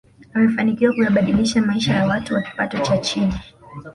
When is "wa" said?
2.33-2.41